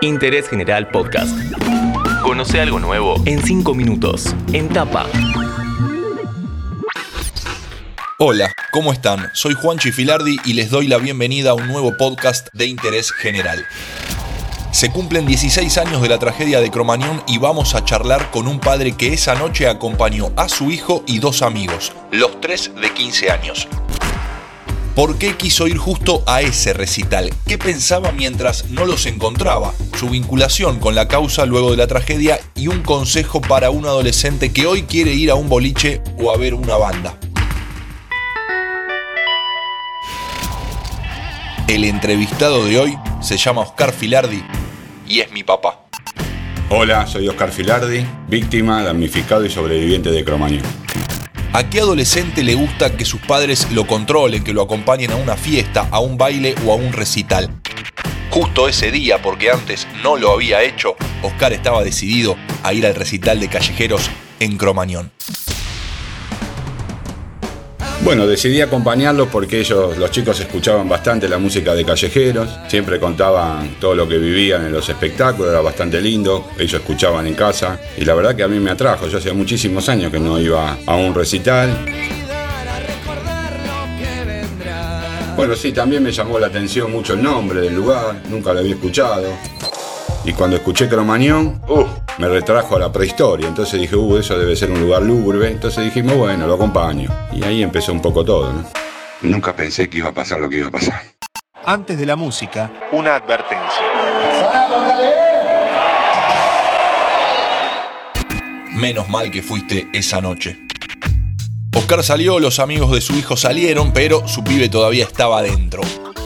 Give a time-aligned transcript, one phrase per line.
[0.00, 1.36] Interés General Podcast.
[2.22, 4.32] Conoce algo nuevo en 5 minutos.
[4.52, 5.06] En tapa.
[8.18, 9.28] Hola, ¿cómo están?
[9.32, 13.66] Soy Juanchi Filardi y les doy la bienvenida a un nuevo podcast de Interés General.
[14.70, 18.60] Se cumplen 16 años de la tragedia de Cromañón y vamos a charlar con un
[18.60, 23.30] padre que esa noche acompañó a su hijo y dos amigos, los tres de 15
[23.32, 23.68] años.
[24.98, 27.30] ¿Por qué quiso ir justo a ese recital?
[27.46, 29.72] ¿Qué pensaba mientras no los encontraba?
[29.96, 34.52] Su vinculación con la causa luego de la tragedia y un consejo para un adolescente
[34.52, 37.16] que hoy quiere ir a un boliche o a ver una banda.
[41.68, 44.42] El entrevistado de hoy se llama Oscar Filardi
[45.06, 45.78] y es mi papá.
[46.70, 50.87] Hola, soy Oscar Filardi, víctima, damnificado y sobreviviente de Cromañón.
[51.54, 55.34] ¿A qué adolescente le gusta que sus padres lo controlen, que lo acompañen a una
[55.34, 57.50] fiesta, a un baile o a un recital?
[58.30, 62.94] Justo ese día, porque antes no lo había hecho, Oscar estaba decidido a ir al
[62.94, 64.10] recital de callejeros
[64.40, 65.10] en Cromañón.
[68.08, 73.76] Bueno, decidí acompañarlos porque ellos, los chicos, escuchaban bastante la música de callejeros, siempre contaban
[73.78, 78.06] todo lo que vivían en los espectáculos, era bastante lindo, ellos escuchaban en casa y
[78.06, 80.96] la verdad que a mí me atrajo, yo hacía muchísimos años que no iba a
[80.96, 81.68] un recital.
[85.36, 88.72] Bueno, sí, también me llamó la atención mucho el nombre del lugar, nunca lo había
[88.72, 89.28] escuchado.
[90.24, 91.84] Y cuando escuché Cromañón, uh,
[92.18, 93.48] me retrajo a la prehistoria.
[93.48, 95.50] Entonces dije, uh, eso debe ser un lugar lúgubre.
[95.50, 97.10] Entonces dijimos, bueno, lo acompaño.
[97.32, 98.64] Y ahí empezó un poco todo, ¿no?
[99.22, 101.02] Nunca pensé que iba a pasar lo que iba a pasar.
[101.64, 103.82] Antes de la música, una advertencia.
[108.74, 110.56] Menos mal que fuiste esa noche.
[111.76, 115.82] Oscar salió, los amigos de su hijo salieron, pero su pibe todavía estaba adentro.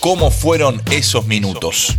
[0.00, 1.98] ¿Cómo fueron esos minutos?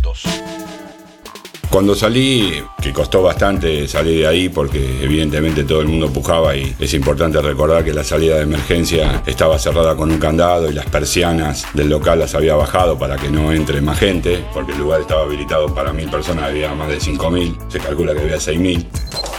[1.70, 6.74] Cuando salí, que costó bastante salir de ahí porque evidentemente todo el mundo pujaba y
[6.78, 10.86] es importante recordar que la salida de emergencia estaba cerrada con un candado y las
[10.86, 15.02] persianas del local las había bajado para que no entre más gente, porque el lugar
[15.02, 18.58] estaba habilitado para mil personas, había más de cinco mil, se calcula que había seis
[18.58, 18.86] mil.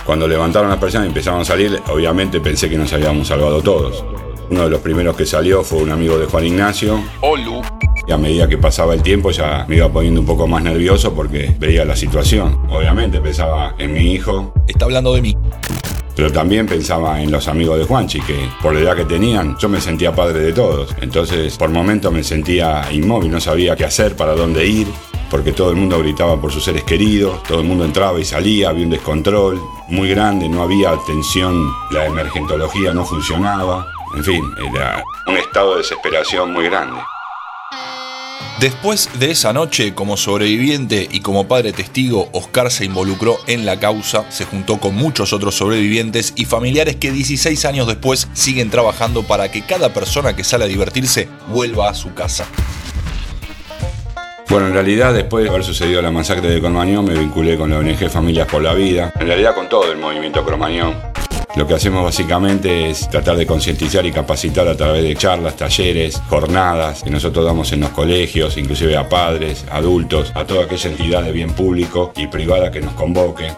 [0.06, 4.06] Cuando levantaron las persianas y empezaron a salir, obviamente pensé que nos habíamos salvado todos.
[4.52, 7.04] Uno de los primeros que salió fue un amigo de Juan Ignacio.
[7.22, 7.62] Olu.
[8.10, 11.14] Y a medida que pasaba el tiempo ya me iba poniendo un poco más nervioso
[11.14, 12.60] porque veía la situación.
[12.68, 14.52] Obviamente pensaba en mi hijo.
[14.68, 15.38] Está hablando de mí.
[16.16, 19.70] Pero también pensaba en los amigos de Juanchi, que por la edad que tenían, yo
[19.70, 20.96] me sentía padre de todos.
[21.02, 24.88] Entonces, por momentos me sentía inmóvil, no sabía qué hacer, para dónde ir,
[25.30, 28.70] porque todo el mundo gritaba por sus seres queridos, todo el mundo entraba y salía,
[28.70, 33.86] había un descontrol muy grande, no había atención, la emergentología no funcionaba.
[34.16, 37.00] En fin, era un estado de desesperación muy grande.
[38.60, 43.80] Después de esa noche, como sobreviviente y como padre testigo, Oscar se involucró en la
[43.80, 49.24] causa, se juntó con muchos otros sobrevivientes y familiares que 16 años después siguen trabajando
[49.24, 52.48] para que cada persona que sale a divertirse vuelva a su casa.
[54.50, 57.78] Bueno, en realidad después de haber sucedido la masacre de Cromañón me vinculé con la
[57.78, 61.09] ONG Familias por la Vida, en realidad con todo el movimiento Cromañón.
[61.56, 66.22] Lo que hacemos básicamente es tratar de concientizar y capacitar a través de charlas, talleres,
[66.30, 71.24] jornadas que nosotros damos en los colegios, inclusive a padres, adultos, a toda aquella entidad
[71.24, 73.52] de bien público y privada que nos convoque.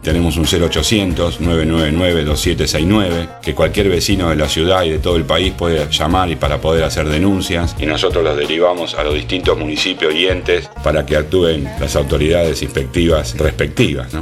[0.00, 5.90] Tenemos un 0800-999-2769 que cualquier vecino de la ciudad y de todo el país puede
[5.90, 10.26] llamar y para poder hacer denuncias y nosotros las derivamos a los distintos municipios y
[10.26, 14.12] entes para que actúen las autoridades inspectivas respectivas.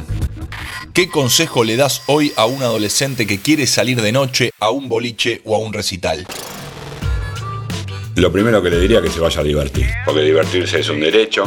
[0.95, 4.91] ¿Qué consejo le das hoy a un adolescente que quiere salir de noche a un
[4.91, 6.27] boliche o a un recital?
[8.15, 11.01] Lo primero que le diría es que se vaya a divertir, porque divertirse es un
[11.01, 11.45] derecho,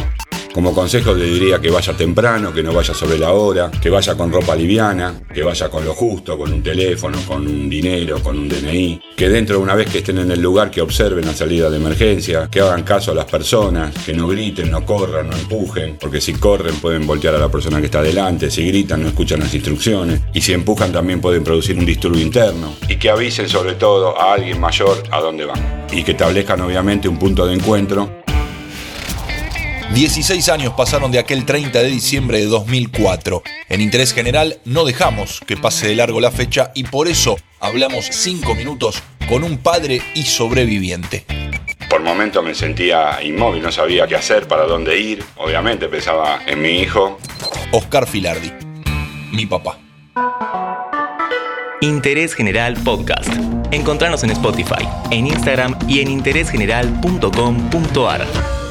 [0.55, 4.15] como consejo le diría que vaya temprano, que no vaya sobre la hora, que vaya
[4.15, 8.39] con ropa liviana, que vaya con lo justo, con un teléfono, con un dinero, con
[8.39, 11.33] un DNI, que dentro de una vez que estén en el lugar que observen la
[11.33, 15.35] salida de emergencia, que hagan caso a las personas, que no griten, no corran, no
[15.35, 19.09] empujen, porque si corren pueden voltear a la persona que está delante, si gritan no
[19.09, 23.49] escuchan las instrucciones y si empujan también pueden producir un disturbio interno y que avisen
[23.49, 27.55] sobre todo a alguien mayor a dónde van y que establezcan obviamente un punto de
[27.55, 28.23] encuentro
[29.93, 33.43] 16 años pasaron de aquel 30 de diciembre de 2004.
[33.69, 38.07] En Interés General no dejamos que pase de largo la fecha y por eso hablamos
[38.11, 41.25] 5 minutos con un padre y sobreviviente.
[41.89, 45.23] Por momentos me sentía inmóvil, no sabía qué hacer, para dónde ir.
[45.37, 47.17] Obviamente pensaba en mi hijo.
[47.71, 48.51] Oscar Filardi,
[49.31, 49.79] mi papá.
[51.81, 53.29] Interés General Podcast.
[53.71, 58.64] Encontrarnos en Spotify, en Instagram y en interésgeneral.com.ar.